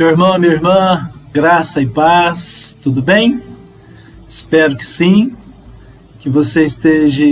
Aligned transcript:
Meu 0.00 0.08
irmão, 0.08 0.38
minha 0.38 0.54
irmã, 0.54 1.10
graça 1.30 1.82
e 1.82 1.86
paz, 1.86 2.78
tudo 2.82 3.02
bem? 3.02 3.42
Espero 4.26 4.74
que 4.74 4.86
sim, 4.86 5.36
que 6.18 6.30
você 6.30 6.64
esteja 6.64 7.22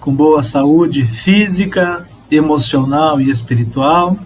com 0.00 0.12
boa 0.12 0.42
saúde 0.42 1.04
física, 1.04 2.04
emocional 2.28 3.20
e 3.20 3.30
espiritual. 3.30 4.18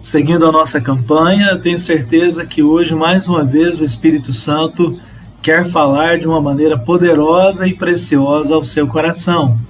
Seguindo 0.00 0.46
a 0.46 0.50
nossa 0.50 0.80
campanha, 0.80 1.58
tenho 1.58 1.78
certeza 1.78 2.46
que 2.46 2.62
hoje, 2.62 2.94
mais 2.94 3.28
uma 3.28 3.44
vez, 3.44 3.78
o 3.78 3.84
Espírito 3.84 4.32
Santo 4.32 4.98
quer 5.42 5.66
falar 5.66 6.18
de 6.18 6.26
uma 6.26 6.40
maneira 6.40 6.78
poderosa 6.78 7.68
e 7.68 7.74
preciosa 7.74 8.54
ao 8.54 8.64
seu 8.64 8.86
coração. 8.86 9.60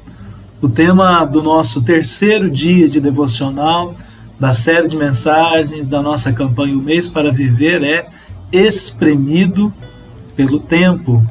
O 0.63 0.69
tema 0.69 1.25
do 1.25 1.43
nosso 1.43 1.83
terceiro 1.83 2.49
dia 2.49 2.89
de 2.89 3.01
devocional, 3.01 3.97
da 4.39 4.53
série 4.53 4.89
de 4.89 4.97
mensagens 4.97 5.89
da 5.89 6.03
nossa 6.03 6.33
campanha 6.33 6.77
O 6.77 6.83
Mês 6.83 7.09
para 7.09 7.31
Viver, 7.31 7.83
é 7.83 8.09
Espremido 8.53 9.73
pelo 10.37 10.61
Tempo. 10.61 11.25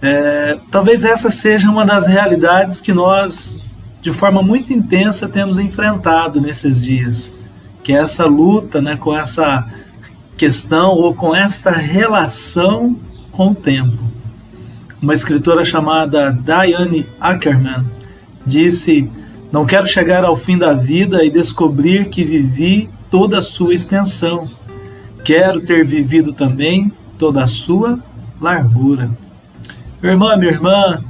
É, 0.00 0.58
talvez 0.70 1.04
essa 1.04 1.30
seja 1.30 1.68
uma 1.68 1.84
das 1.84 2.06
realidades 2.06 2.80
que 2.80 2.92
nós, 2.92 3.58
de 4.00 4.12
forma 4.12 4.42
muito 4.42 4.72
intensa, 4.72 5.28
temos 5.28 5.58
enfrentado 5.58 6.40
nesses 6.40 6.80
dias, 6.80 7.32
que 7.82 7.92
é 7.92 7.96
essa 7.96 8.24
luta 8.24 8.80
né, 8.80 8.96
com 8.96 9.16
essa 9.16 9.66
questão 10.36 10.90
ou 10.90 11.14
com 11.14 11.34
esta 11.34 11.70
relação 11.70 12.96
com 13.32 13.48
o 13.48 13.54
tempo. 13.54 13.98
Uma 15.02 15.14
escritora 15.14 15.64
chamada 15.64 16.32
Diane 16.32 17.06
Ackerman 17.20 17.84
disse: 18.46 19.10
Não 19.50 19.64
quero 19.64 19.86
chegar 19.86 20.24
ao 20.24 20.36
fim 20.36 20.58
da 20.58 20.74
vida 20.74 21.24
e 21.24 21.30
descobrir 21.30 22.08
que 22.08 22.22
vivi 22.22 22.90
toda 23.10 23.38
a 23.38 23.42
sua 23.42 23.72
extensão. 23.72 24.50
Quero 25.24 25.60
ter 25.60 25.86
vivido 25.86 26.32
também 26.34 26.92
toda 27.16 27.42
a 27.42 27.46
sua 27.46 27.98
largura. 28.38 29.10
Meu 30.02 30.12
irmão, 30.12 30.36
minha 30.38 30.52
irmã, 30.52 31.02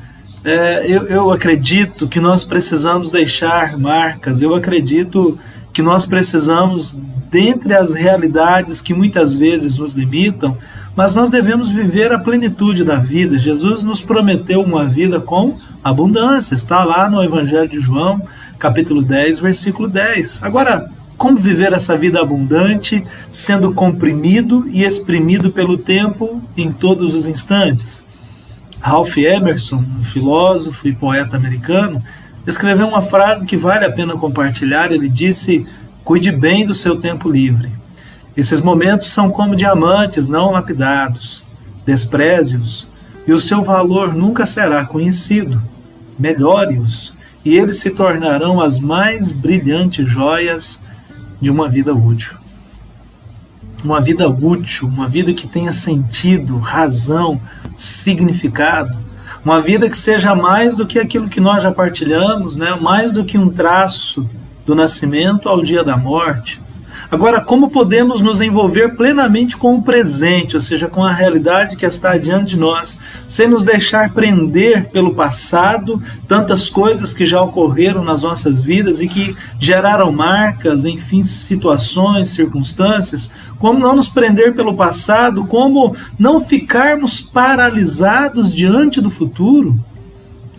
é, 0.44 0.86
eu, 0.86 1.06
eu 1.08 1.30
acredito 1.32 2.06
que 2.06 2.20
nós 2.20 2.44
precisamos 2.44 3.10
deixar 3.10 3.76
marcas, 3.76 4.40
eu 4.40 4.54
acredito 4.54 5.36
que 5.72 5.82
nós 5.82 6.06
precisamos, 6.06 6.96
dentre 7.28 7.74
as 7.74 7.94
realidades 7.94 8.80
que 8.80 8.94
muitas 8.94 9.34
vezes 9.34 9.78
nos 9.78 9.94
limitam, 9.94 10.56
mas 10.96 11.14
nós 11.14 11.28
devemos 11.28 11.70
viver 11.70 12.12
a 12.12 12.18
plenitude 12.18 12.84
da 12.84 12.96
vida. 12.96 13.36
Jesus 13.36 13.84
nos 13.84 14.00
prometeu 14.00 14.62
uma 14.62 14.84
vida 14.84 15.20
com 15.20 15.58
abundância, 15.88 16.54
está 16.54 16.84
lá 16.84 17.08
no 17.08 17.22
Evangelho 17.22 17.68
de 17.68 17.80
João, 17.80 18.22
capítulo 18.58 19.02
10, 19.02 19.40
versículo 19.40 19.88
10. 19.88 20.40
Agora, 20.42 20.90
como 21.16 21.36
viver 21.36 21.72
essa 21.72 21.96
vida 21.96 22.20
abundante, 22.20 23.04
sendo 23.30 23.74
comprimido 23.74 24.66
e 24.70 24.84
exprimido 24.84 25.50
pelo 25.50 25.76
tempo 25.76 26.42
em 26.56 26.70
todos 26.70 27.14
os 27.14 27.26
instantes? 27.26 28.04
Ralph 28.80 29.16
Emerson, 29.16 29.84
um 29.98 30.02
filósofo 30.02 30.86
e 30.86 30.94
poeta 30.94 31.36
americano, 31.36 32.02
escreveu 32.46 32.86
uma 32.86 33.02
frase 33.02 33.46
que 33.46 33.56
vale 33.56 33.84
a 33.84 33.92
pena 33.92 34.14
compartilhar. 34.14 34.92
Ele 34.92 35.08
disse: 35.08 35.66
Cuide 36.04 36.30
bem 36.30 36.64
do 36.64 36.74
seu 36.74 37.00
tempo 37.00 37.28
livre. 37.28 37.72
Esses 38.36 38.60
momentos 38.60 39.10
são 39.10 39.30
como 39.30 39.56
diamantes 39.56 40.28
não 40.28 40.52
lapidados. 40.52 41.44
Despreze-os 41.84 42.88
e 43.26 43.32
o 43.32 43.38
seu 43.38 43.62
valor 43.62 44.14
nunca 44.14 44.46
será 44.46 44.86
conhecido. 44.86 45.60
Melhore-os 46.18 47.14
e 47.44 47.56
eles 47.56 47.78
se 47.78 47.90
tornarão 47.90 48.60
as 48.60 48.78
mais 48.78 49.32
brilhantes 49.32 50.08
joias 50.08 50.80
de 51.40 51.50
uma 51.50 51.68
vida 51.68 51.94
útil. 51.94 52.34
Uma 53.84 54.00
vida 54.00 54.28
útil, 54.28 54.88
uma 54.88 55.08
vida 55.08 55.32
que 55.32 55.46
tenha 55.46 55.72
sentido, 55.72 56.58
razão, 56.58 57.40
significado, 57.74 58.98
uma 59.44 59.62
vida 59.62 59.88
que 59.88 59.96
seja 59.96 60.34
mais 60.34 60.74
do 60.74 60.86
que 60.86 60.98
aquilo 60.98 61.28
que 61.28 61.40
nós 61.40 61.62
já 61.62 61.70
partilhamos, 61.70 62.56
né? 62.56 62.76
mais 62.80 63.12
do 63.12 63.24
que 63.24 63.38
um 63.38 63.48
traço 63.48 64.28
do 64.66 64.74
nascimento 64.74 65.48
ao 65.48 65.62
dia 65.62 65.84
da 65.84 65.96
morte, 65.96 66.60
Agora, 67.10 67.40
como 67.40 67.70
podemos 67.70 68.20
nos 68.20 68.38
envolver 68.38 68.94
plenamente 68.94 69.56
com 69.56 69.74
o 69.74 69.82
presente, 69.82 70.56
ou 70.56 70.60
seja, 70.60 70.88
com 70.88 71.02
a 71.02 71.10
realidade 71.10 71.74
que 71.74 71.86
está 71.86 72.18
diante 72.18 72.50
de 72.50 72.60
nós, 72.60 73.00
sem 73.26 73.48
nos 73.48 73.64
deixar 73.64 74.12
prender 74.12 74.90
pelo 74.90 75.14
passado, 75.14 76.02
tantas 76.26 76.68
coisas 76.68 77.14
que 77.14 77.24
já 77.24 77.40
ocorreram 77.40 78.04
nas 78.04 78.22
nossas 78.22 78.62
vidas 78.62 79.00
e 79.00 79.08
que 79.08 79.34
geraram 79.58 80.12
marcas, 80.12 80.84
enfim, 80.84 81.22
situações, 81.22 82.28
circunstâncias? 82.28 83.30
Como 83.58 83.78
não 83.78 83.96
nos 83.96 84.10
prender 84.10 84.54
pelo 84.54 84.76
passado? 84.76 85.46
Como 85.46 85.96
não 86.18 86.42
ficarmos 86.42 87.22
paralisados 87.22 88.54
diante 88.54 89.00
do 89.00 89.10
futuro? 89.10 89.82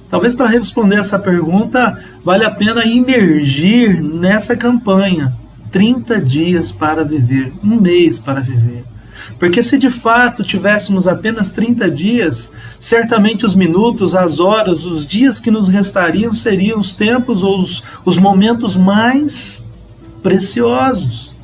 Talvez 0.10 0.34
para 0.34 0.50
responder 0.50 0.98
essa 0.98 1.20
pergunta, 1.20 2.04
vale 2.26 2.44
a 2.44 2.50
pena 2.50 2.84
imergir 2.86 4.02
nessa 4.02 4.58
campanha 4.58 5.39
30 5.72 6.22
dias 6.22 6.72
para 6.72 7.04
viver, 7.04 7.54
um 7.64 7.80
mês 7.80 8.20
para 8.20 8.40
viver. 8.40 8.86
Porque 9.38 9.62
se 9.62 9.78
de 9.78 9.90
fato 9.90 10.44
tivéssemos 10.44 11.08
apenas 11.08 11.52
30 11.52 11.90
dias, 11.92 12.52
certamente 12.80 13.46
os 13.46 13.54
minutos, 13.56 14.16
as 14.16 14.40
horas, 14.40 14.86
os 14.86 15.06
dias 15.06 15.40
que 15.40 15.52
nos 15.52 15.70
restariam 15.70 16.34
seriam 16.34 16.80
os 16.80 16.94
tempos 16.94 17.44
ou 17.44 17.60
os, 17.60 17.84
os 18.06 18.18
momentos 18.18 18.76
mais 18.76 19.66
preciosos. 20.24 21.36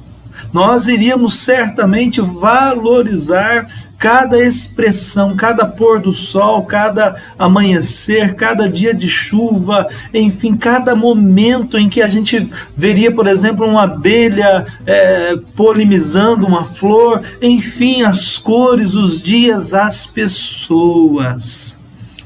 Nós 0.52 0.88
iríamos 0.88 1.36
certamente 1.36 2.22
valorizar 2.22 3.68
cada 3.98 4.44
expressão, 4.44 5.36
cada 5.36 5.66
pôr 5.66 6.00
do 6.00 6.12
sol, 6.12 6.64
cada 6.64 7.16
amanhecer, 7.40 8.36
cada 8.36 8.70
dia 8.70 8.94
de 8.94 9.08
chuva, 9.08 9.88
enfim, 10.14 10.56
cada 10.56 10.96
momento 10.96 11.78
em 11.78 11.88
que 11.88 12.02
a 12.02 12.08
gente 12.08 12.50
veria, 12.76 13.12
por 13.12 13.28
exemplo, 13.28 13.66
uma 13.66 13.84
abelha 13.84 14.66
é, 14.86 15.38
polinizando 15.56 16.46
uma 16.46 16.66
flor, 16.66 17.24
enfim, 17.42 18.04
as 18.04 18.38
cores, 18.38 18.96
os 18.96 19.22
dias, 19.22 19.74
as 19.74 20.06
pessoas. 20.06 21.80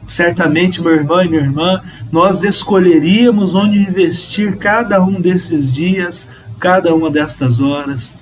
Certamente, 0.06 0.81
meu 0.81 0.96
irmão 0.96 1.22
e 1.22 1.30
minha 1.30 1.44
irmã, 1.44 1.84
nós 2.12 2.44
escolheríamos 2.44 3.53
onde 3.53 3.78
investir 3.78 4.57
cada 4.57 5.03
um 5.03 5.22
desses 5.22 5.72
dias, 5.72 6.28
cada 6.57 6.96
uma 6.96 7.12
destas 7.12 7.62
horas, 7.62 8.18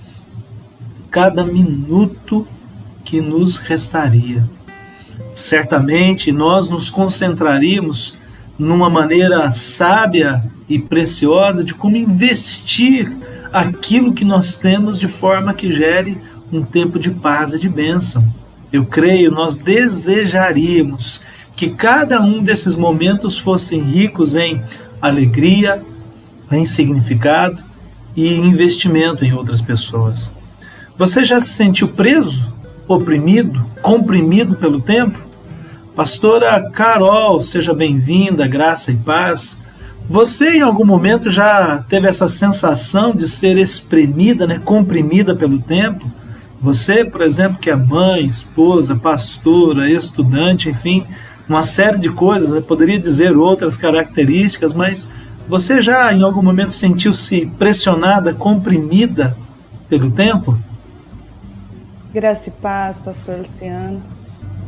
cada 1.09 1.45
minuto 1.45 2.45
que 3.07 3.21
nos 3.21 3.57
restaria. 3.57 4.45
Certamente 5.33 6.29
nós 6.29 6.67
nos 6.67 6.89
concentraríamos 6.89 8.17
numa 8.59 8.89
maneira 8.89 9.49
sábia 9.49 10.43
e 10.67 10.77
preciosa 10.77 11.63
de 11.63 11.73
como 11.73 11.95
investir 11.95 13.17
aquilo 13.53 14.13
que 14.13 14.25
nós 14.25 14.57
temos 14.57 14.99
de 14.99 15.07
forma 15.07 15.53
que 15.53 15.71
gere 15.71 16.19
um 16.51 16.61
tempo 16.63 16.99
de 16.99 17.09
paz 17.09 17.53
e 17.53 17.59
de 17.59 17.69
bênção. 17.69 18.27
Eu 18.73 18.85
creio, 18.85 19.31
nós 19.31 19.55
desejaríamos 19.55 21.21
que 21.55 21.69
cada 21.69 22.21
um 22.21 22.43
desses 22.43 22.75
momentos 22.75 23.39
fossem 23.39 23.79
ricos 23.83 24.35
em 24.35 24.61
alegria, 25.01 25.81
em 26.51 26.65
significado 26.65 27.63
e 28.13 28.33
investimento 28.33 29.23
em 29.23 29.31
outras 29.31 29.61
pessoas. 29.61 30.35
Você 30.97 31.23
já 31.23 31.39
se 31.39 31.53
sentiu 31.53 31.87
preso 31.87 32.56
oprimido, 32.87 33.65
comprimido 33.81 34.55
pelo 34.55 34.79
tempo? 34.79 35.19
Pastora 35.95 36.69
Carol, 36.71 37.41
seja 37.41 37.73
bem-vinda, 37.73 38.47
graça 38.47 38.91
e 38.91 38.95
paz. 38.95 39.61
Você 40.09 40.57
em 40.57 40.61
algum 40.61 40.85
momento 40.85 41.29
já 41.29 41.83
teve 41.89 42.07
essa 42.07 42.29
sensação 42.29 43.13
de 43.13 43.27
ser 43.27 43.57
espremida, 43.57 44.47
né, 44.47 44.59
comprimida 44.63 45.35
pelo 45.35 45.59
tempo? 45.59 46.09
Você, 46.61 47.03
por 47.03 47.21
exemplo, 47.21 47.59
que 47.59 47.69
é 47.69 47.75
mãe, 47.75 48.25
esposa, 48.25 48.95
pastora, 48.95 49.89
estudante, 49.89 50.69
enfim, 50.69 51.05
uma 51.47 51.61
série 51.61 51.97
de 51.97 52.09
coisas, 52.09 52.51
eu 52.51 52.61
poderia 52.61 52.99
dizer 52.99 53.35
outras 53.35 53.75
características, 53.75 54.73
mas 54.73 55.09
você 55.47 55.81
já 55.81 56.13
em 56.13 56.23
algum 56.23 56.41
momento 56.41 56.73
sentiu-se 56.73 57.45
pressionada, 57.57 58.33
comprimida 58.33 59.37
pelo 59.89 60.11
tempo? 60.11 60.57
Graça 62.17 62.49
e 62.49 62.51
paz, 62.51 62.99
pastor 62.99 63.37
Luciano. 63.37 64.01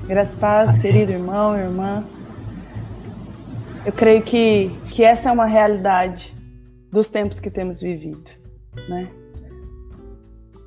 Graça 0.06 0.36
e 0.36 0.40
paz, 0.40 0.69
Amém. 0.69 0.81
querido 0.81 1.12
irmão, 1.13 1.57
irmã. 1.57 2.06
Eu 3.84 3.92
creio 3.92 4.22
que, 4.22 4.69
que 4.92 5.04
essa 5.04 5.30
é 5.30 5.31
uma 5.31 5.48
realidade 5.48 6.31
dos 6.92 7.10
tempos 7.10 7.40
que 7.40 7.50
temos 7.50 7.81
vivido, 7.81 8.30
né? 8.88 9.10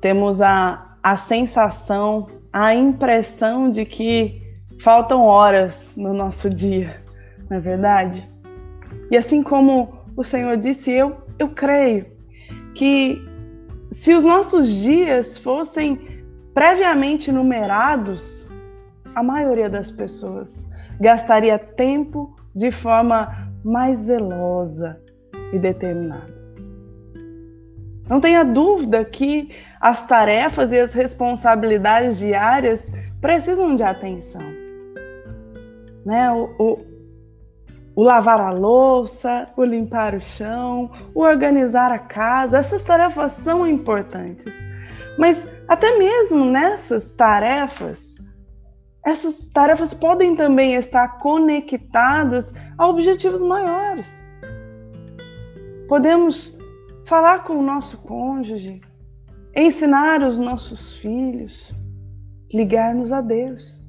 Temos 0.01 0.41
a, 0.41 0.97
a 1.01 1.15
sensação, 1.15 2.27
a 2.51 2.75
impressão 2.75 3.69
de 3.69 3.85
que 3.85 4.41
faltam 4.81 5.21
horas 5.21 5.93
no 5.95 6.13
nosso 6.13 6.49
dia, 6.49 7.01
não 7.49 7.55
é 7.55 7.59
verdade? 7.61 8.29
E 9.09 9.15
assim 9.15 9.41
como 9.41 10.01
o 10.17 10.23
Senhor 10.25 10.57
disse, 10.57 10.91
eu, 10.91 11.15
eu 11.39 11.47
creio 11.47 12.07
que 12.75 13.25
se 13.89 14.13
os 14.13 14.21
nossos 14.21 14.67
dias 14.67 15.37
fossem 15.37 16.12
previamente 16.53 17.31
numerados, 17.31 18.49
a 19.15 19.23
maioria 19.23 19.69
das 19.69 19.91
pessoas 19.91 20.67
gastaria 20.99 21.57
tempo 21.57 22.35
de 22.55 22.71
forma 22.71 23.51
mais 23.63 23.97
zelosa 23.99 25.01
e 25.51 25.59
determinada. 25.59 26.43
Não 28.07 28.19
tenha 28.19 28.43
dúvida 28.43 29.03
que 29.05 29.49
as 29.79 30.05
tarefas 30.05 30.71
e 30.71 30.79
as 30.79 30.93
responsabilidades 30.93 32.17
diárias 32.17 32.91
precisam 33.21 33.75
de 33.75 33.83
atenção. 33.83 34.41
Né? 36.05 36.29
O, 36.31 36.49
o, 36.59 36.77
o, 37.95 38.03
lavar 38.03 38.41
a 38.41 38.51
louça, 38.51 39.45
o 39.55 39.63
limpar 39.63 40.15
o 40.15 40.21
chão, 40.21 40.91
o 41.15 41.21
organizar 41.21 41.91
a 41.91 41.99
casa, 41.99 42.57
essas 42.57 42.83
tarefas 42.83 43.31
são 43.31 43.65
importantes. 43.65 44.53
Mas 45.17 45.47
até 45.67 45.97
mesmo 45.97 46.45
nessas 46.45 47.13
tarefas, 47.13 48.15
essas 49.05 49.47
tarefas 49.47 49.93
podem 49.93 50.35
também 50.35 50.75
estar 50.75 51.17
conectadas 51.17 52.53
a 52.77 52.87
objetivos 52.87 53.41
maiores. 53.43 54.25
Podemos 55.87 56.57
falar 57.05 57.43
com 57.43 57.57
o 57.57 57.61
nosso 57.61 57.97
cônjuge, 57.97 58.81
ensinar 59.55 60.23
os 60.23 60.37
nossos 60.37 60.95
filhos, 60.95 61.73
ligar-nos 62.51 63.11
a 63.11 63.21
Deus. 63.21 63.83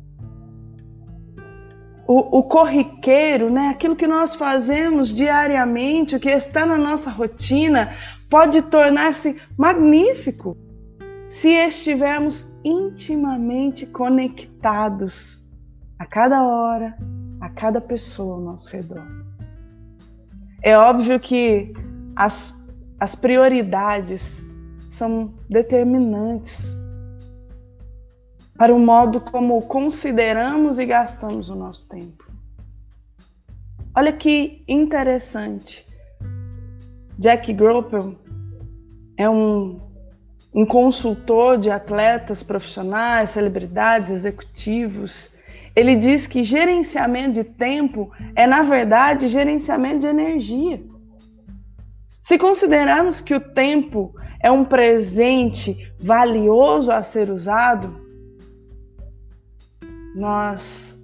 O, 2.07 2.39
o, 2.39 2.43
corriqueiro, 2.43 3.49
né? 3.51 3.69
aquilo 3.69 3.97
que 3.97 4.07
nós 4.07 4.35
fazemos 4.35 5.09
diariamente, 5.15 6.17
o 6.17 6.21
que 6.21 6.29
está 6.29 6.67
na 6.67 6.77
nossa 6.77 7.09
rotina, 7.09 7.95
pode 8.29 8.61
tornar-se 8.63 9.41
magnífico 9.57 10.55
se 11.27 11.49
estivermos 11.49 12.59
intimamente 12.65 13.87
conectados 13.87 15.51
a 15.99 16.07
cada 16.07 16.43
hora, 16.43 16.97
a 17.41 17.49
cada 17.49 17.81
pessoa 17.81 18.35
ao 18.37 18.41
nosso 18.41 18.69
redor. 18.71 19.07
É 20.63 20.77
óbvio 20.77 21.19
que 21.19 21.73
as, 22.17 22.67
as 23.01 23.15
prioridades 23.15 24.45
são 24.89 25.35
determinantes 25.49 26.75
para 28.57 28.75
o 28.75 28.79
modo 28.79 29.21
como 29.21 29.61
consideramos 29.63 30.79
e 30.79 30.87
gastamos 30.87 31.49
o 31.49 31.55
nosso 31.55 31.89
tempo. 31.89 32.25
Olha 33.97 34.13
que 34.13 34.65
interessante. 34.69 35.87
Jack 37.19 37.53
Gropel 37.53 38.17
é 39.17 39.29
um 39.29 39.81
um 40.55 40.65
consultor 40.65 41.59
de 41.59 41.69
atletas 41.69 42.43
profissionais, 42.43 43.31
celebridades, 43.31 44.11
executivos. 44.11 45.31
Ele 45.75 45.97
diz 45.97 46.29
que 46.29 46.45
gerenciamento 46.45 47.33
de 47.33 47.45
tempo 47.45 48.13
é, 48.37 48.47
na 48.47 48.63
verdade, 48.63 49.27
gerenciamento 49.27 50.01
de 50.01 50.07
energia. 50.07 50.81
Se 52.23 52.39
considerarmos 52.39 53.21
que 53.21 53.35
o 53.35 53.41
tempo 53.41 54.15
é 54.41 54.51
um 54.51 54.65
presente 54.65 55.93
valioso 55.99 56.93
a 56.93 57.03
ser 57.03 57.31
usado, 57.31 58.01
nós 60.15 60.97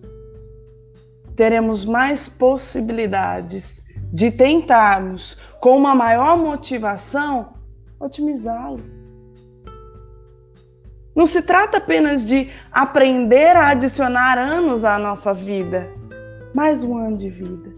teremos 1.35 1.85
mais 1.85 2.29
possibilidades 2.29 3.85
de 4.13 4.31
tentarmos, 4.31 5.39
com 5.61 5.77
uma 5.77 5.95
maior 5.95 6.37
motivação, 6.39 7.55
otimizá-lo. 7.99 9.00
Não 11.15 11.27
se 11.27 11.43
trata 11.43 11.79
apenas 11.79 12.25
de 12.25 12.51
aprender 12.71 13.57
a 13.57 13.69
adicionar 13.69 14.39
anos 14.39 14.85
à 14.85 14.99
nossa 14.99 15.35
vida, 15.35 15.91
mais 16.55 16.83
um 16.83 16.97
ano 16.97 17.17
de 17.17 17.29
vida. 17.29 17.75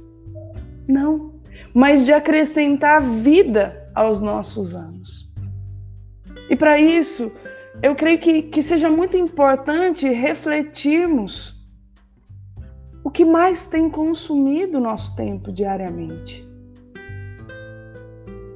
Não, 0.86 1.32
mas 1.74 2.04
de 2.04 2.12
acrescentar 2.12 3.00
vida 3.00 3.90
aos 3.94 4.20
nossos 4.20 4.74
anos. 4.74 5.32
E 6.50 6.56
para 6.56 6.78
isso, 6.78 7.32
eu 7.82 7.94
creio 7.94 8.18
que, 8.18 8.42
que 8.42 8.62
seja 8.62 8.90
muito 8.90 9.16
importante 9.16 10.08
refletirmos 10.08 11.62
o 13.02 13.10
que 13.10 13.24
mais 13.24 13.66
tem 13.66 13.88
consumido 13.88 14.78
nosso 14.78 15.16
tempo 15.16 15.50
diariamente. 15.52 16.46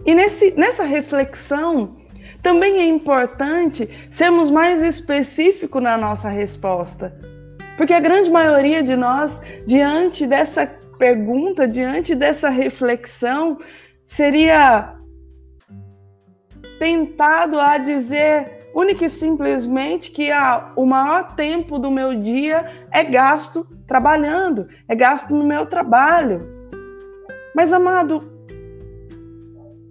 E 0.04 0.14
nesse, 0.14 0.52
nessa 0.56 0.84
reflexão, 0.84 1.96
também 2.46 2.78
é 2.78 2.86
importante 2.86 3.90
sermos 4.08 4.50
mais 4.50 4.80
específicos 4.80 5.82
na 5.82 5.98
nossa 5.98 6.28
resposta. 6.28 7.12
Porque 7.76 7.92
a 7.92 7.98
grande 7.98 8.30
maioria 8.30 8.84
de 8.84 8.94
nós, 8.94 9.42
diante 9.66 10.28
dessa 10.28 10.64
pergunta, 10.96 11.66
diante 11.66 12.14
dessa 12.14 12.48
reflexão, 12.48 13.58
seria 14.04 14.94
tentado 16.78 17.58
a 17.58 17.78
dizer 17.78 18.70
única 18.72 19.06
e 19.06 19.10
simplesmente 19.10 20.12
que 20.12 20.30
ah, 20.30 20.70
o 20.76 20.86
maior 20.86 21.34
tempo 21.34 21.80
do 21.80 21.90
meu 21.90 22.14
dia 22.14 22.64
é 22.92 23.02
gasto 23.02 23.66
trabalhando, 23.88 24.68
é 24.86 24.94
gasto 24.94 25.34
no 25.34 25.44
meu 25.44 25.66
trabalho. 25.66 26.46
Mas, 27.56 27.72
amado, 27.72 28.35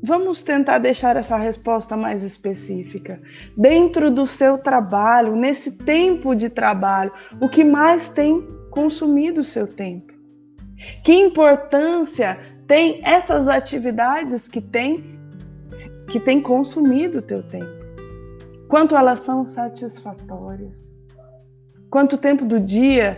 Vamos 0.05 0.43
tentar 0.43 0.77
deixar 0.77 1.15
essa 1.15 1.35
resposta 1.35 1.97
mais 1.97 2.21
específica. 2.21 3.19
Dentro 3.57 4.11
do 4.11 4.27
seu 4.27 4.55
trabalho, 4.55 5.35
nesse 5.35 5.71
tempo 5.71 6.35
de 6.35 6.47
trabalho, 6.47 7.11
o 7.41 7.49
que 7.49 7.63
mais 7.63 8.07
tem 8.07 8.47
consumido 8.69 9.41
o 9.41 9.43
seu 9.43 9.65
tempo? 9.65 10.13
Que 11.03 11.11
importância 11.11 12.37
tem 12.67 13.01
essas 13.03 13.47
atividades 13.47 14.47
que 14.47 14.61
têm 14.61 15.17
que 16.07 16.19
tem 16.19 16.39
consumido 16.39 17.17
o 17.17 17.23
teu 17.23 17.41
tempo? 17.41 17.83
Quanto 18.67 18.95
elas 18.95 19.21
são 19.21 19.43
satisfatórias? 19.43 20.95
Quanto 21.89 22.15
tempo 22.15 22.45
do 22.45 22.59
dia 22.59 23.17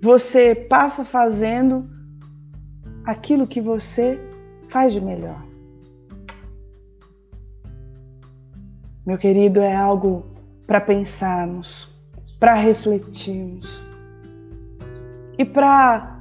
você 0.00 0.54
passa 0.54 1.04
fazendo 1.04 1.90
aquilo 3.04 3.44
que 3.44 3.60
você 3.60 4.16
faz 4.68 4.92
de 4.92 5.00
melhor? 5.00 5.47
Meu 9.08 9.16
querido, 9.16 9.62
é 9.62 9.74
algo 9.74 10.22
para 10.66 10.82
pensarmos, 10.82 11.88
para 12.38 12.52
refletirmos 12.52 13.82
e 15.38 15.46
para 15.46 16.20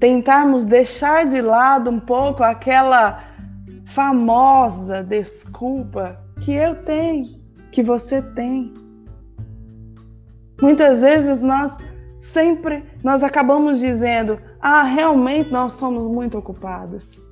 tentarmos 0.00 0.66
deixar 0.66 1.24
de 1.24 1.40
lado 1.40 1.88
um 1.88 2.00
pouco 2.00 2.42
aquela 2.42 3.22
famosa 3.86 5.04
desculpa 5.04 6.18
que 6.40 6.50
eu 6.50 6.82
tenho, 6.82 7.40
que 7.70 7.80
você 7.80 8.20
tem. 8.20 8.74
Muitas 10.60 11.02
vezes 11.02 11.40
nós 11.40 11.78
sempre 12.16 12.82
nós 13.04 13.22
acabamos 13.22 13.78
dizendo: 13.78 14.36
"Ah, 14.60 14.82
realmente 14.82 15.52
nós 15.52 15.74
somos 15.74 16.08
muito 16.08 16.36
ocupados". 16.36 17.22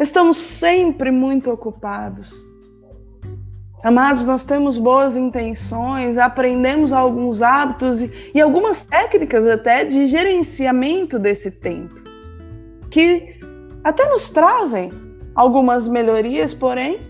Estamos 0.00 0.36
sempre 0.36 1.12
muito 1.12 1.48
ocupados. 1.48 2.55
Amados, 3.82 4.24
nós 4.24 4.42
temos 4.42 4.78
boas 4.78 5.16
intenções, 5.16 6.18
aprendemos 6.18 6.92
alguns 6.92 7.42
hábitos 7.42 8.02
e, 8.02 8.30
e 8.34 8.40
algumas 8.40 8.84
técnicas 8.84 9.46
até 9.46 9.84
de 9.84 10.06
gerenciamento 10.06 11.18
desse 11.18 11.50
tempo, 11.50 11.94
que 12.90 13.38
até 13.84 14.08
nos 14.08 14.30
trazem 14.30 14.92
algumas 15.34 15.86
melhorias, 15.86 16.54
porém 16.54 17.00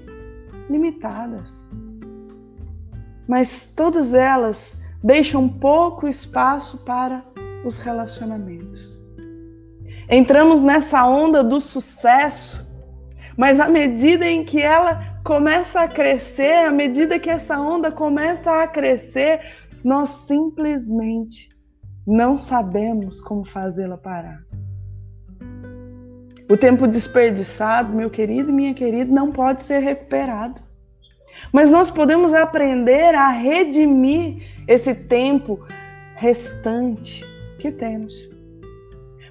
limitadas. 0.68 1.64
Mas 3.28 3.72
todas 3.74 4.12
elas 4.12 4.82
deixam 5.02 5.48
pouco 5.48 6.08
espaço 6.08 6.84
para 6.84 7.24
os 7.64 7.78
relacionamentos. 7.78 8.98
Entramos 10.08 10.60
nessa 10.60 11.06
onda 11.06 11.42
do 11.42 11.60
sucesso, 11.60 12.66
mas 13.36 13.58
à 13.58 13.68
medida 13.68 14.26
em 14.26 14.44
que 14.44 14.60
ela 14.60 15.15
começa 15.26 15.80
a 15.80 15.88
crescer, 15.88 16.66
à 16.66 16.70
medida 16.70 17.18
que 17.18 17.28
essa 17.28 17.58
onda 17.58 17.90
começa 17.90 18.62
a 18.62 18.66
crescer, 18.68 19.40
nós 19.82 20.08
simplesmente 20.08 21.48
não 22.06 22.38
sabemos 22.38 23.20
como 23.20 23.44
fazê-la 23.44 23.98
parar. 23.98 24.38
O 26.48 26.56
tempo 26.56 26.86
desperdiçado, 26.86 27.92
meu 27.92 28.08
querido 28.08 28.50
e 28.50 28.54
minha 28.54 28.72
querida, 28.72 29.12
não 29.12 29.32
pode 29.32 29.62
ser 29.62 29.80
recuperado. 29.80 30.62
Mas 31.52 31.70
nós 31.70 31.90
podemos 31.90 32.32
aprender 32.32 33.12
a 33.16 33.28
redimir 33.28 34.44
esse 34.68 34.94
tempo 34.94 35.66
restante 36.14 37.24
que 37.58 37.72
temos. 37.72 38.14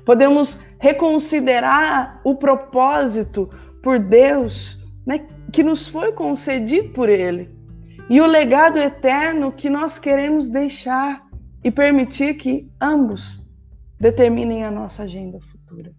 Podemos 0.05 0.61
reconsiderar 0.77 2.19
o 2.25 2.35
propósito 2.35 3.49
por 3.81 3.97
Deus, 3.97 4.85
né, 5.07 5.25
que 5.55 5.63
nos 5.63 5.87
foi 5.87 6.11
concedido 6.11 6.89
por 6.89 7.07
Ele, 7.07 7.49
e 8.09 8.19
o 8.19 8.27
legado 8.27 8.77
eterno 8.77 9.53
que 9.53 9.69
nós 9.69 9.97
queremos 9.97 10.49
deixar 10.49 11.25
e 11.63 11.71
permitir 11.71 12.33
que 12.33 12.69
ambos 12.79 13.47
determinem 13.97 14.65
a 14.65 14.69
nossa 14.69 15.03
agenda 15.03 15.39
futura. 15.39 15.93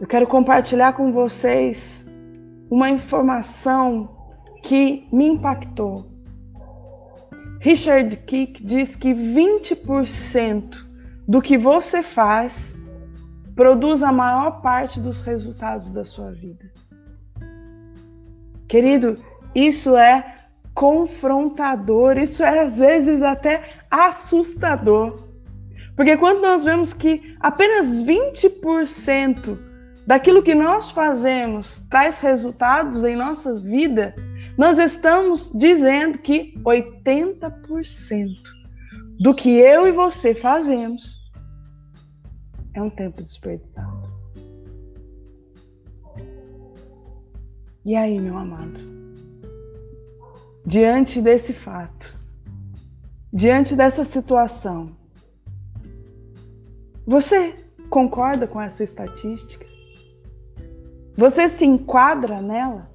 Eu 0.00 0.08
quero 0.08 0.26
compartilhar 0.26 0.94
com 0.94 1.12
vocês 1.12 2.04
uma 2.68 2.90
informação 2.90 4.34
que 4.64 5.06
me 5.12 5.28
impactou. 5.28 6.10
Richard 7.60 8.16
Kick 8.26 8.64
diz 8.64 8.96
que 8.96 9.14
20% 9.14 10.84
do 11.28 11.40
que 11.40 11.56
você 11.56 12.02
faz 12.02 12.76
produz 13.54 14.02
a 14.02 14.10
maior 14.10 14.60
parte 14.62 14.98
dos 14.98 15.20
resultados 15.20 15.90
da 15.90 16.04
sua 16.04 16.32
vida. 16.32 16.68
Querido, 18.70 19.16
isso 19.52 19.96
é 19.96 20.36
confrontador, 20.72 22.16
isso 22.16 22.44
é 22.44 22.60
às 22.60 22.78
vezes 22.78 23.20
até 23.20 23.80
assustador. 23.90 25.24
Porque 25.96 26.16
quando 26.16 26.40
nós 26.40 26.62
vemos 26.62 26.92
que 26.92 27.36
apenas 27.40 28.00
20% 28.00 29.58
daquilo 30.06 30.40
que 30.40 30.54
nós 30.54 30.88
fazemos 30.88 31.84
traz 31.90 32.20
resultados 32.20 33.02
em 33.02 33.16
nossa 33.16 33.56
vida, 33.56 34.14
nós 34.56 34.78
estamos 34.78 35.50
dizendo 35.52 36.20
que 36.20 36.54
80% 36.64 38.28
do 39.18 39.34
que 39.34 39.58
eu 39.58 39.88
e 39.88 39.90
você 39.90 40.32
fazemos 40.32 41.28
é 42.72 42.80
um 42.80 42.88
tempo 42.88 43.20
desperdiçado. 43.20 43.99
E 47.84 47.96
aí, 47.96 48.18
meu 48.18 48.36
amado? 48.36 49.00
diante 50.64 51.20
desse 51.20 51.52
fato, 51.52 52.18
diante 53.32 53.74
dessa 53.74 54.04
situação, 54.04 54.96
você 57.06 57.54
concorda 57.88 58.46
com 58.46 58.60
essa 58.60 58.84
estatística? 58.84 59.66
Você 61.16 61.48
se 61.48 61.64
enquadra 61.64 62.40
nela? 62.40 62.88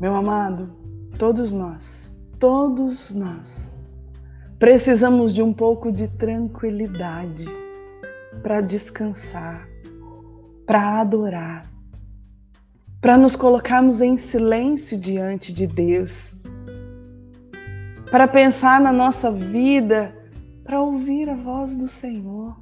Meu 0.00 0.14
amado, 0.14 0.74
todos 1.18 1.52
nós, 1.52 2.12
todos 2.38 3.14
nós, 3.14 3.72
precisamos 4.58 5.32
de 5.32 5.40
um 5.40 5.52
pouco 5.52 5.92
de 5.92 6.08
tranquilidade 6.08 7.44
para 8.42 8.60
descansar, 8.60 9.68
para 10.70 11.00
adorar, 11.00 11.68
para 13.00 13.18
nos 13.18 13.34
colocarmos 13.34 14.00
em 14.00 14.16
silêncio 14.16 14.96
diante 14.96 15.52
de 15.52 15.66
Deus, 15.66 16.36
para 18.08 18.28
pensar 18.28 18.80
na 18.80 18.92
nossa 18.92 19.32
vida, 19.32 20.16
para 20.62 20.80
ouvir 20.80 21.28
a 21.28 21.34
voz 21.34 21.74
do 21.74 21.88
Senhor. 21.88 22.56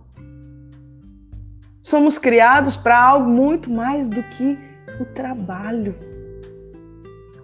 Somos 1.82 2.16
criados 2.16 2.78
para 2.78 2.98
algo 2.98 3.28
muito 3.28 3.70
mais 3.70 4.08
do 4.08 4.22
que 4.22 4.58
o 4.98 5.04
trabalho. 5.04 5.94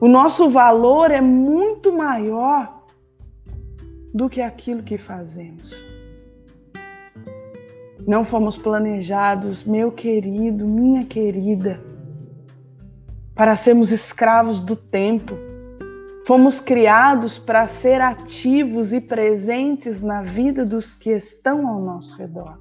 O 0.00 0.08
nosso 0.08 0.48
valor 0.48 1.10
é 1.10 1.20
muito 1.20 1.94
maior 1.94 2.82
do 4.14 4.30
que 4.30 4.40
aquilo 4.40 4.82
que 4.82 4.96
fazemos. 4.96 5.93
Não 8.06 8.24
fomos 8.24 8.56
planejados, 8.56 9.64
meu 9.64 9.90
querido, 9.90 10.66
minha 10.66 11.04
querida 11.04 11.80
para 13.34 13.56
sermos 13.56 13.90
escravos 13.90 14.60
do 14.60 14.76
tempo. 14.76 15.34
Fomos 16.26 16.60
criados 16.60 17.38
para 17.38 17.66
ser 17.66 18.00
ativos 18.00 18.92
e 18.92 19.00
presentes 19.00 20.00
na 20.00 20.22
vida 20.22 20.64
dos 20.64 20.94
que 20.94 21.10
estão 21.10 21.66
ao 21.68 21.80
nosso 21.80 22.16
redor. 22.16 22.58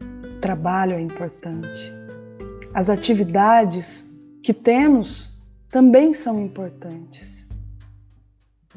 O 0.00 0.40
trabalho 0.40 0.94
é 0.94 1.00
importante. 1.00 1.92
As 2.74 2.88
atividades 2.88 4.10
que 4.42 4.52
temos 4.52 5.40
também 5.68 6.14
são 6.14 6.40
importantes. 6.40 7.48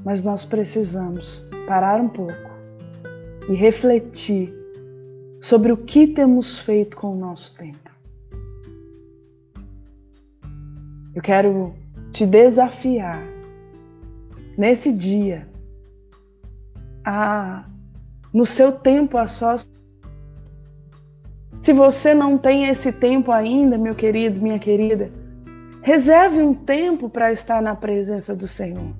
Mas 0.03 0.21
nós 0.21 0.45
precisamos 0.45 1.43
parar 1.67 1.99
um 1.99 2.07
pouco 2.07 2.48
e 3.49 3.55
refletir 3.55 4.53
sobre 5.41 5.71
o 5.71 5.77
que 5.77 6.05
temos 6.05 6.59
feito 6.59 6.95
com 6.95 7.13
o 7.13 7.17
nosso 7.17 7.55
tempo. 7.55 7.89
Eu 11.15 11.21
quero 11.21 11.73
te 12.11 12.27
desafiar 12.27 13.21
nesse 14.55 14.93
dia 14.93 15.47
a 17.03 17.65
no 18.31 18.45
seu 18.45 18.71
tempo 18.71 19.17
a 19.17 19.25
sós. 19.25 19.67
Se 21.59 21.73
você 21.73 22.13
não 22.13 22.37
tem 22.37 22.67
esse 22.67 22.91
tempo 22.91 23.31
ainda, 23.31 23.75
meu 23.75 23.95
querido, 23.95 24.39
minha 24.39 24.59
querida, 24.59 25.11
reserve 25.81 26.39
um 26.39 26.53
tempo 26.53 27.09
para 27.09 27.31
estar 27.33 27.61
na 27.61 27.75
presença 27.75 28.35
do 28.35 28.47
Senhor. 28.47 28.93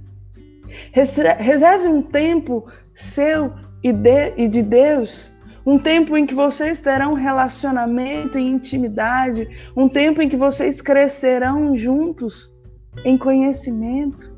Reserve 0.91 1.88
um 1.88 2.01
tempo 2.01 2.65
seu 2.94 3.53
e 3.83 3.91
de, 3.91 4.33
e 4.38 4.48
de 4.48 4.62
Deus 4.63 5.31
um 5.65 5.77
tempo 5.77 6.17
em 6.17 6.25
que 6.25 6.33
vocês 6.33 6.79
terão 6.79 7.13
relacionamento 7.13 8.39
e 8.39 8.41
intimidade, 8.41 9.48
um 9.75 9.88
tempo 9.88 10.21
em 10.21 10.27
que 10.27 10.38
vocês 10.38 10.81
crescerão 10.81 11.77
juntos 11.77 12.57
em 13.05 13.17
conhecimento. 13.17 14.36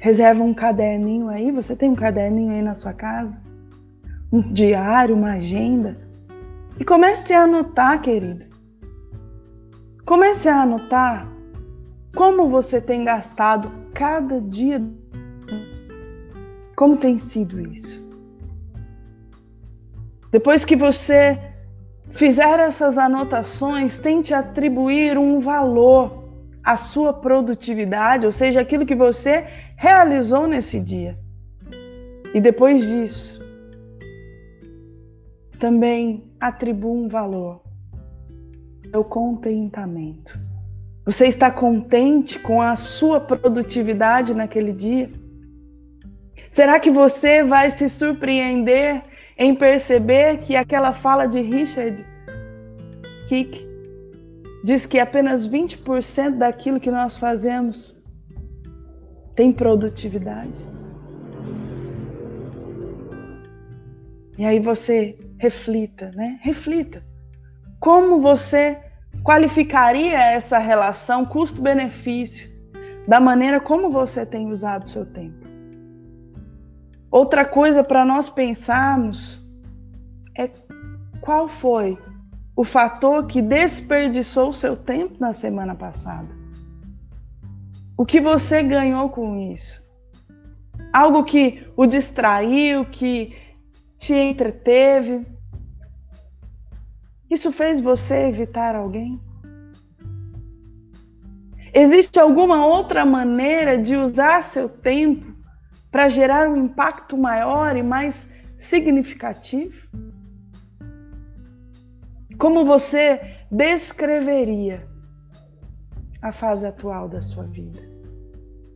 Reserva 0.00 0.42
um 0.42 0.52
caderninho 0.52 1.28
aí, 1.28 1.50
você 1.50 1.74
tem 1.74 1.90
um 1.90 1.94
caderninho 1.94 2.52
aí 2.52 2.62
na 2.62 2.74
sua 2.74 2.92
casa? 2.92 3.40
Um 4.30 4.38
diário, 4.38 5.16
uma 5.16 5.32
agenda? 5.32 5.98
E 6.78 6.84
comece 6.84 7.32
a 7.32 7.44
anotar, 7.44 8.00
querido. 8.00 8.46
Comece 10.04 10.48
a 10.48 10.62
anotar 10.62 11.28
como 12.14 12.48
você 12.48 12.80
tem 12.80 13.04
gastado 13.04 13.70
cada 13.94 14.40
dia. 14.40 14.80
Como 16.78 16.96
tem 16.96 17.18
sido 17.18 17.60
isso? 17.60 18.08
Depois 20.30 20.64
que 20.64 20.76
você 20.76 21.36
fizer 22.12 22.60
essas 22.60 22.96
anotações, 22.96 23.98
tente 23.98 24.32
atribuir 24.32 25.18
um 25.18 25.40
valor 25.40 26.28
à 26.62 26.76
sua 26.76 27.12
produtividade, 27.12 28.26
ou 28.26 28.30
seja, 28.30 28.60
aquilo 28.60 28.86
que 28.86 28.94
você 28.94 29.44
realizou 29.76 30.46
nesse 30.46 30.78
dia. 30.78 31.18
E 32.32 32.40
depois 32.40 32.86
disso, 32.86 33.44
também 35.58 36.30
atribua 36.38 36.92
um 36.92 37.08
valor 37.08 37.60
ao 38.92 39.02
contentamento. 39.02 40.38
Você 41.04 41.26
está 41.26 41.50
contente 41.50 42.38
com 42.38 42.62
a 42.62 42.76
sua 42.76 43.18
produtividade 43.20 44.32
naquele 44.32 44.72
dia? 44.72 45.10
Será 46.50 46.80
que 46.80 46.90
você 46.90 47.42
vai 47.42 47.70
se 47.70 47.88
surpreender 47.88 49.02
em 49.36 49.54
perceber 49.54 50.38
que 50.38 50.56
aquela 50.56 50.92
fala 50.92 51.26
de 51.26 51.40
Richard 51.40 52.04
Kick 53.28 53.68
diz 54.64 54.86
que 54.86 54.98
apenas 54.98 55.48
20% 55.48 56.36
daquilo 56.38 56.80
que 56.80 56.90
nós 56.90 57.16
fazemos 57.16 57.98
tem 59.34 59.52
produtividade. 59.52 60.60
E 64.36 64.44
aí 64.44 64.58
você 64.58 65.16
reflita, 65.38 66.10
né? 66.14 66.38
Reflita. 66.42 67.04
Como 67.78 68.20
você 68.20 68.80
qualificaria 69.22 70.18
essa 70.18 70.58
relação 70.58 71.24
custo-benefício 71.24 72.48
da 73.06 73.20
maneira 73.20 73.60
como 73.60 73.90
você 73.90 74.26
tem 74.26 74.50
usado 74.50 74.88
seu 74.88 75.06
tempo? 75.06 75.47
Outra 77.10 77.44
coisa 77.44 77.82
para 77.82 78.04
nós 78.04 78.28
pensarmos 78.28 79.42
é 80.36 80.50
qual 81.20 81.48
foi 81.48 81.98
o 82.54 82.64
fator 82.64 83.26
que 83.26 83.40
desperdiçou 83.40 84.50
o 84.50 84.54
seu 84.54 84.76
tempo 84.76 85.16
na 85.18 85.32
semana 85.32 85.74
passada. 85.74 86.28
O 87.96 88.04
que 88.04 88.20
você 88.20 88.62
ganhou 88.62 89.08
com 89.08 89.38
isso? 89.38 89.86
Algo 90.92 91.24
que 91.24 91.66
o 91.76 91.86
distraiu, 91.86 92.84
que 92.84 93.34
te 93.96 94.14
entreteve? 94.14 95.26
Isso 97.30 97.50
fez 97.50 97.80
você 97.80 98.26
evitar 98.26 98.74
alguém? 98.74 99.20
Existe 101.72 102.18
alguma 102.18 102.66
outra 102.66 103.04
maneira 103.04 103.78
de 103.78 103.96
usar 103.96 104.42
seu 104.42 104.68
tempo 104.68 105.37
para 105.90 106.08
gerar 106.08 106.48
um 106.48 106.56
impacto 106.56 107.16
maior 107.16 107.76
e 107.76 107.82
mais 107.82 108.28
significativo? 108.56 109.88
Como 112.38 112.64
você 112.64 113.20
descreveria 113.50 114.86
a 116.22 116.30
fase 116.30 116.66
atual 116.66 117.08
da 117.08 117.20
sua 117.20 117.44
vida? 117.44 117.80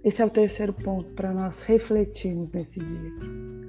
Esse 0.03 0.21
é 0.21 0.27
o 0.27 0.31
terceiro 0.31 0.73
ponto 0.73 1.15
para 1.15 1.33
nós 1.33 1.61
refletirmos 1.61 2.51
nesse 2.51 2.81
dia. 2.81 3.13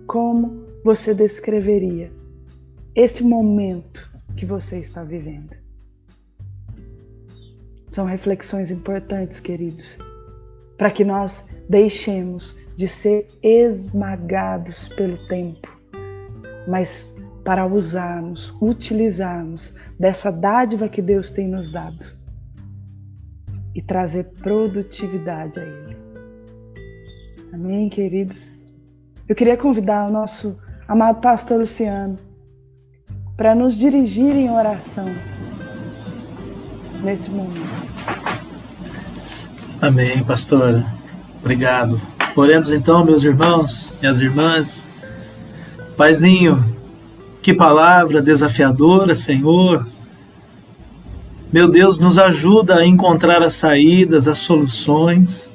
Como 0.07 0.65
você 0.83 1.13
descreveria 1.13 2.11
esse 2.95 3.23
momento 3.23 4.11
que 4.35 4.45
você 4.45 4.79
está 4.79 5.03
vivendo? 5.03 5.55
São 7.85 8.05
reflexões 8.05 8.71
importantes, 8.71 9.39
queridos, 9.39 9.99
para 10.75 10.89
que 10.89 11.05
nós 11.05 11.45
deixemos 11.69 12.57
de 12.75 12.87
ser 12.87 13.27
esmagados 13.41 14.87
pelo 14.89 15.17
tempo, 15.27 15.67
mas 16.67 17.15
para 17.43 17.65
usarmos, 17.65 18.55
utilizarmos 18.61 19.75
dessa 19.99 20.31
dádiva 20.31 20.87
que 20.87 21.01
Deus 21.01 21.29
tem 21.29 21.47
nos 21.47 21.69
dado 21.69 22.05
e 23.75 23.81
trazer 23.81 24.25
produtividade 24.41 25.59
a 25.59 25.63
Ele. 25.63 25.97
Amém, 27.53 27.89
queridos? 27.89 28.57
Eu 29.27 29.35
queria 29.35 29.57
convidar 29.57 30.07
o 30.07 30.11
nosso 30.11 30.57
amado 30.87 31.21
pastor 31.21 31.59
Luciano 31.59 32.17
para 33.35 33.53
nos 33.55 33.75
dirigir 33.75 34.35
em 34.35 34.49
oração 34.49 35.07
nesse 37.03 37.29
momento. 37.29 37.93
Amém, 39.81 40.23
pastora. 40.23 40.85
Obrigado. 41.41 41.99
Oremos 42.35 42.71
então, 42.71 43.05
meus 43.05 43.23
irmãos 43.23 43.93
e 44.01 44.07
as 44.07 44.19
irmãs. 44.19 44.89
Paizinho, 45.95 46.65
que 47.43 47.53
palavra 47.53 48.23
desafiadora, 48.23 49.13
Senhor. 49.13 49.87
Meu 51.51 51.69
Deus, 51.69 51.99
nos 51.99 52.17
ajuda 52.17 52.77
a 52.77 52.85
encontrar 52.85 53.43
as 53.43 53.53
saídas, 53.53 54.27
as 54.27 54.39
soluções. 54.39 55.51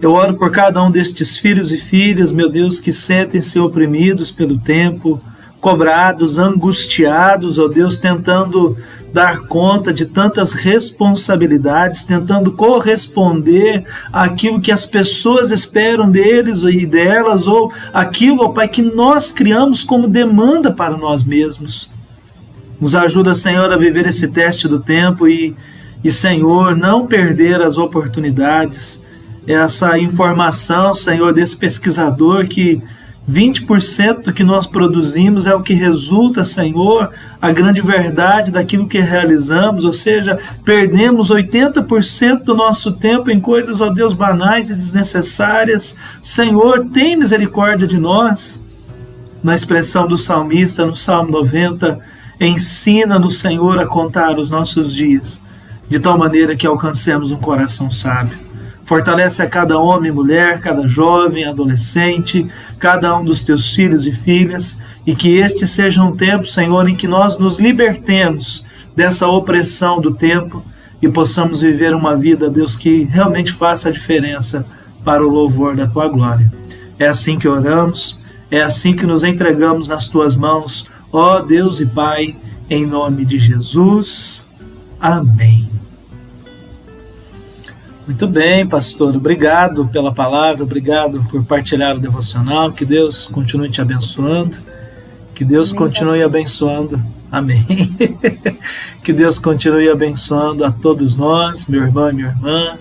Eu 0.00 0.12
oro 0.12 0.34
por 0.38 0.50
cada 0.50 0.82
um 0.82 0.90
destes 0.90 1.36
filhos 1.36 1.70
e 1.70 1.78
filhas, 1.78 2.32
meu 2.32 2.48
Deus, 2.48 2.80
que 2.80 2.92
sentem-se 2.92 3.58
oprimidos 3.58 4.32
pelo 4.32 4.58
tempo, 4.58 5.20
cobrados, 5.60 6.38
angustiados, 6.38 7.58
ó 7.58 7.64
oh 7.64 7.68
Deus, 7.68 7.98
tentando 7.98 8.76
dar 9.12 9.40
conta 9.40 9.92
de 9.92 10.06
tantas 10.06 10.52
responsabilidades, 10.52 12.02
tentando 12.04 12.52
corresponder 12.52 13.84
àquilo 14.12 14.60
que 14.60 14.70
as 14.70 14.84
pessoas 14.84 15.50
esperam 15.50 16.10
deles 16.10 16.62
e 16.62 16.84
delas, 16.84 17.46
ou 17.46 17.72
aquilo, 17.92 18.42
ó 18.42 18.46
oh 18.46 18.52
Pai, 18.52 18.68
que 18.68 18.82
nós 18.82 19.32
criamos 19.32 19.82
como 19.82 20.06
demanda 20.06 20.72
para 20.72 20.96
nós 20.96 21.24
mesmos. 21.24 21.90
Nos 22.80 22.94
ajuda, 22.94 23.34
Senhor, 23.34 23.72
a 23.72 23.76
viver 23.76 24.06
esse 24.06 24.28
teste 24.28 24.68
do 24.68 24.80
tempo 24.80 25.26
e, 25.26 25.56
e 26.04 26.10
Senhor, 26.10 26.76
não 26.76 27.06
perder 27.06 27.62
as 27.62 27.78
oportunidades, 27.78 29.00
essa 29.46 29.98
informação, 29.98 30.92
Senhor, 30.92 31.32
desse 31.32 31.56
pesquisador 31.56 32.46
que 32.46 32.82
20% 33.28 34.22
do 34.22 34.32
que 34.32 34.44
nós 34.44 34.66
produzimos 34.66 35.46
é 35.46 35.54
o 35.54 35.62
que 35.62 35.74
resulta, 35.74 36.44
Senhor, 36.44 37.10
a 37.42 37.50
grande 37.50 37.80
verdade 37.80 38.52
daquilo 38.52 38.86
que 38.86 39.00
realizamos, 39.00 39.84
ou 39.84 39.92
seja, 39.92 40.38
perdemos 40.64 41.30
80% 41.30 42.44
do 42.44 42.54
nosso 42.54 42.92
tempo 42.92 43.28
em 43.28 43.40
coisas, 43.40 43.80
ó 43.80 43.90
Deus, 43.90 44.14
banais 44.14 44.70
e 44.70 44.76
desnecessárias. 44.76 45.96
Senhor, 46.22 46.86
tem 46.92 47.16
misericórdia 47.16 47.86
de 47.86 47.98
nós. 47.98 48.62
Na 49.42 49.54
expressão 49.54 50.06
do 50.06 50.16
salmista, 50.16 50.86
no 50.86 50.94
Salmo 50.94 51.30
90, 51.32 51.98
ensina-nos, 52.40 53.40
Senhor, 53.40 53.78
a 53.80 53.86
contar 53.86 54.38
os 54.38 54.50
nossos 54.50 54.94
dias, 54.94 55.40
de 55.88 55.98
tal 55.98 56.16
maneira 56.16 56.54
que 56.54 56.66
alcancemos 56.66 57.32
um 57.32 57.36
coração 57.36 57.90
sábio. 57.90 58.45
Fortalece 58.86 59.42
a 59.42 59.48
cada 59.48 59.78
homem, 59.78 60.12
mulher, 60.12 60.60
cada 60.60 60.86
jovem, 60.86 61.44
adolescente, 61.44 62.48
cada 62.78 63.18
um 63.18 63.24
dos 63.24 63.42
teus 63.42 63.74
filhos 63.74 64.06
e 64.06 64.12
filhas, 64.12 64.78
e 65.04 65.14
que 65.14 65.36
este 65.36 65.66
seja 65.66 66.02
um 66.02 66.16
tempo, 66.16 66.46
Senhor, 66.46 66.88
em 66.88 66.94
que 66.94 67.08
nós 67.08 67.36
nos 67.36 67.58
libertemos 67.58 68.64
dessa 68.94 69.26
opressão 69.26 70.00
do 70.00 70.14
tempo 70.14 70.64
e 71.02 71.08
possamos 71.08 71.60
viver 71.60 71.94
uma 71.94 72.16
vida, 72.16 72.48
Deus, 72.48 72.76
que 72.76 73.02
realmente 73.02 73.52
faça 73.52 73.88
a 73.88 73.92
diferença 73.92 74.64
para 75.04 75.26
o 75.26 75.28
louvor 75.28 75.74
da 75.74 75.88
tua 75.88 76.06
glória. 76.06 76.50
É 76.96 77.08
assim 77.08 77.38
que 77.38 77.48
oramos, 77.48 78.18
é 78.50 78.62
assim 78.62 78.94
que 78.94 79.04
nos 79.04 79.24
entregamos 79.24 79.88
nas 79.88 80.06
tuas 80.06 80.36
mãos, 80.36 80.88
ó 81.12 81.40
Deus 81.40 81.80
e 81.80 81.86
Pai, 81.86 82.36
em 82.70 82.86
nome 82.86 83.24
de 83.24 83.38
Jesus. 83.38 84.46
Amém. 85.00 85.75
Muito 88.06 88.28
bem, 88.28 88.64
pastor. 88.64 89.16
Obrigado 89.16 89.88
pela 89.88 90.14
palavra, 90.14 90.62
obrigado 90.62 91.24
por 91.24 91.44
partilhar 91.44 91.96
o 91.96 92.00
devocional. 92.00 92.70
Que 92.70 92.84
Deus 92.84 93.26
continue 93.26 93.68
te 93.68 93.80
abençoando. 93.80 94.58
Que 95.34 95.44
Deus 95.44 95.72
continue 95.72 96.22
abençoando. 96.22 97.02
Amém. 97.30 97.66
que 99.02 99.12
Deus 99.12 99.40
continue 99.40 99.90
abençoando 99.90 100.64
a 100.64 100.70
todos 100.70 101.16
nós, 101.16 101.66
meu 101.66 101.82
irmão 101.82 102.10
e 102.10 102.12
minha 102.14 102.28
irmã. 102.28 102.78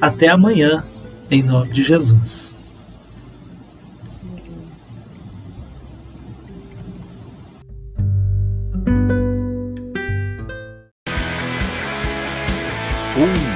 Até 0.00 0.28
amanhã, 0.28 0.82
em 1.30 1.42
nome 1.42 1.70
de 1.70 1.82
Jesus. 1.82 2.54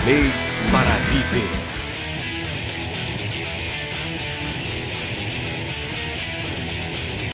Mês 0.07 0.61
para 0.71 0.95
viver. 1.11 1.66